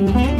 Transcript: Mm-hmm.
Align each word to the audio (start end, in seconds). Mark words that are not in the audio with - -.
Mm-hmm. 0.00 0.39